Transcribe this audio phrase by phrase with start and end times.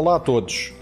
[0.00, 0.72] Olá a todos.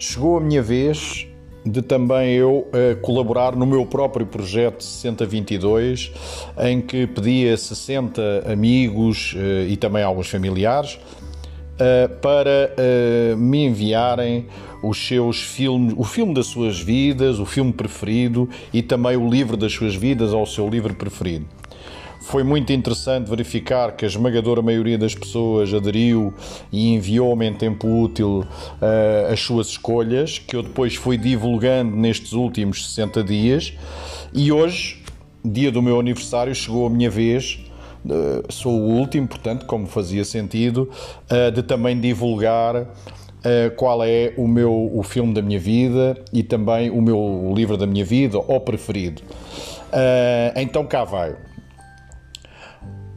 [0.00, 1.28] Chegou a minha vez
[1.64, 6.10] de também eu uh, colaborar no meu próprio projeto 6022,
[6.58, 12.74] em que pedi a 60 amigos uh, e também alguns familiares uh, para
[13.36, 14.48] me enviarem
[14.82, 19.56] os seus filmes, o filme das suas vidas, o filme preferido e também o livro
[19.56, 21.46] das suas vidas ou o seu livro preferido.
[22.28, 26.34] Foi muito interessante verificar que a esmagadora maioria das pessoas aderiu
[26.70, 32.34] e enviou-me em tempo útil uh, as suas escolhas, que eu depois fui divulgando nestes
[32.34, 33.72] últimos 60 dias.
[34.30, 35.02] E hoje,
[35.42, 37.64] dia do meu aniversário, chegou a minha vez
[38.04, 40.88] Uh, sou o último, portanto, como fazia sentido,
[41.30, 42.86] uh, de também divulgar uh,
[43.76, 47.86] qual é o meu o filme da minha vida e também o meu livro da
[47.86, 49.20] minha vida, ou preferido.
[50.56, 51.47] então cá vai.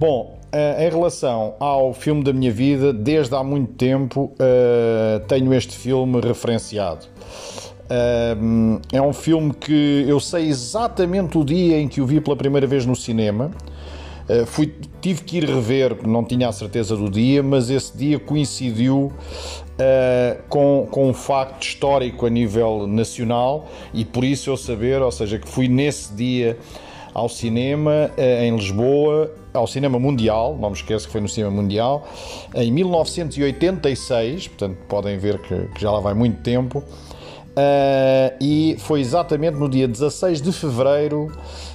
[0.01, 5.53] Bom, eh, em relação ao filme da minha vida, desde há muito tempo eh, tenho
[5.53, 7.05] este filme referenciado.
[7.87, 8.35] Eh,
[8.93, 12.65] é um filme que eu sei exatamente o dia em que o vi pela primeira
[12.65, 13.51] vez no cinema.
[14.45, 19.11] Fui, tive que ir rever, não tinha a certeza do dia, mas esse dia coincidiu
[19.11, 25.11] uh, com, com um facto histórico a nível nacional e por isso eu saber, ou
[25.11, 26.57] seja, que fui nesse dia
[27.13, 31.51] ao cinema uh, em Lisboa ao cinema mundial, não me esqueço que foi no cinema
[31.51, 32.07] mundial,
[32.55, 39.01] em 1986, portanto podem ver que, que já lá vai muito tempo, uh, e foi
[39.01, 41.32] exatamente no dia 16 de fevereiro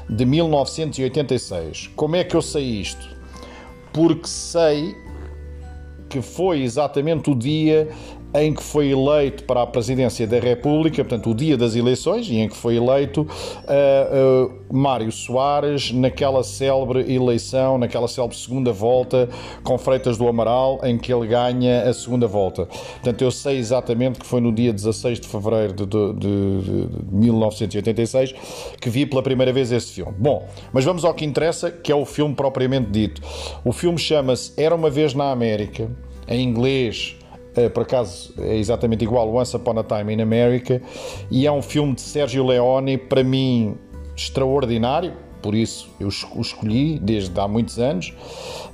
[0.09, 1.91] de 1986.
[1.95, 3.15] Como é que eu sei isto?
[3.93, 4.95] Porque sei
[6.09, 7.89] que foi exatamente o dia
[8.43, 12.37] em que foi eleito para a presidência da República, portanto, o dia das eleições, e
[12.37, 19.29] em que foi eleito uh, uh, Mário Soares naquela célebre eleição, naquela célebre segunda volta
[19.63, 22.67] com Freitas do Amaral, em que ele ganha a segunda volta.
[22.67, 27.15] Portanto, eu sei exatamente que foi no dia 16 de fevereiro de, de, de, de
[27.15, 28.35] 1986
[28.81, 30.15] que vi pela primeira vez esse filme.
[30.19, 33.23] Bom, mas vamos ao que interessa, que é o filme propriamente dito.
[33.65, 35.91] O filme chama-se Era uma Vez na América,
[36.29, 37.17] em inglês
[37.57, 40.81] eh, por acaso é exatamente igual, Once Upon a Time in America,
[41.31, 43.77] e é um filme de Sergio Leone, para mim,
[44.17, 45.13] extraordinário,
[45.43, 48.13] por isso eu o escolhi desde há muitos anos.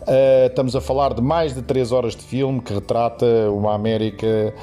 [0.03, 4.55] Uh, estamos a falar de mais de 3 horas de filme que retrata uma América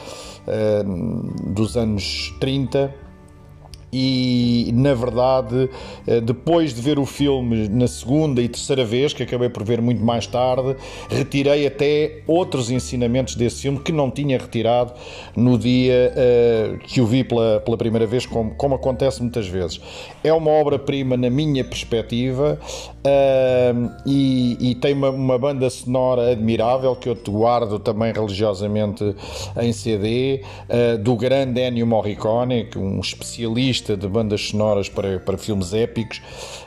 [0.48, 3.09] uh, dos anos 30
[3.92, 5.70] e na verdade
[6.06, 9.82] eh, depois de ver o filme na segunda e terceira vez que acabei por ver
[9.82, 10.76] muito mais tarde
[11.10, 14.94] retirei até outros ensinamentos desse filme que não tinha retirado
[15.36, 19.80] no dia uh, que o vi pela, pela primeira vez como, como acontece muitas vezes.
[20.24, 22.60] É uma obra-prima na minha perspectiva
[23.00, 29.16] uh, e, e, tem uma, uma, banda sonora admirável que eu te guardo também religiosamente
[29.60, 35.74] em CD uh, do grande Ennio Morricone um especialista de bandas sonoras para, para filmes
[35.74, 36.22] épicos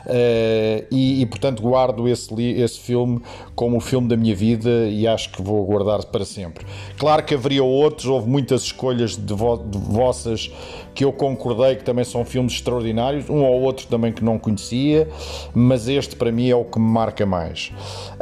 [0.05, 3.21] uh, e, e, portanto guardo esse, esse filme
[3.55, 6.65] como o filme da minha vida e acho que vou guardar para sempre.
[6.97, 10.51] Claro que haveria outros, houve muitas escolhas de, vo, de vossas
[10.93, 15.07] que eu concordei que também são filmes extraordinários, um ou outro também que não conhecia,
[15.53, 17.71] mas este para mim é o que me marca mais.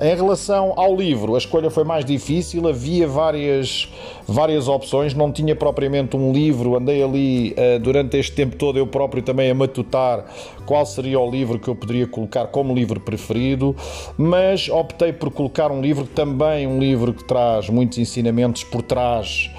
[0.01, 3.89] Em relação ao livro, a escolha foi mais difícil, havia várias,
[4.27, 8.87] várias opções, não tinha propriamente um livro, andei ali uh, durante este tempo todo eu
[8.87, 10.25] próprio também a matutar
[10.65, 13.75] qual seria o livro que eu poderia colocar como livro preferido,
[14.17, 19.49] mas optei por colocar um livro também um livro que traz muitos ensinamentos por trás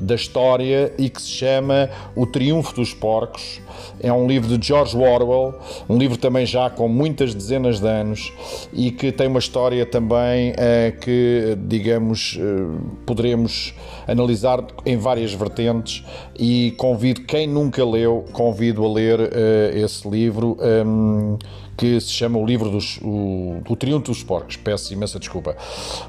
[0.00, 3.60] da história e que se chama O Triunfo dos Porcos.
[4.00, 5.54] É um livro de George Orwell,
[5.88, 8.32] um livro também já com muitas dezenas de anos
[8.72, 13.74] e que tem uma história também eh, que, digamos, eh, poderemos
[14.06, 16.04] analisar em várias vertentes
[16.38, 20.56] e convido quem nunca leu, convido a ler eh, esse livro.
[20.60, 21.38] Um,
[21.76, 24.56] que se chama o livro dos o, o Triunfo dos Porcos.
[24.56, 25.54] Peço imensa desculpa.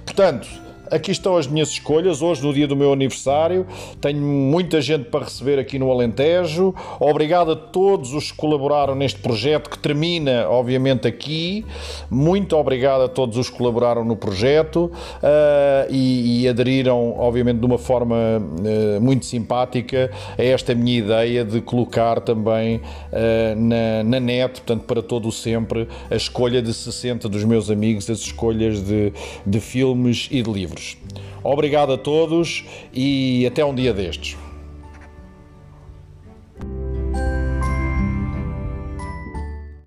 [0.06, 0.47] Portanto,
[0.91, 2.21] aqui estão as minhas escolhas.
[2.21, 3.65] Hoje, no dia do meu aniversário,
[3.99, 6.73] tenho muita gente para receber aqui no Alentejo.
[6.99, 11.65] Obrigado a todos os que colaboraram neste projeto, que termina, obviamente, aqui.
[12.09, 17.65] Muito obrigado a todos os que colaboraram no projeto uh, e, e, aderiram, obviamente, de
[17.65, 24.19] uma forma uh, muito simpática a esta minha ideia de colocar também uh, na, na
[24.19, 28.81] net, portanto, para todo o sempre, a escolha de 60 dos meus amigos, as escolhas
[28.81, 29.11] de,
[29.45, 30.76] de filmes e de livros.
[31.44, 34.35] Obrigado a todos e até um dia destes.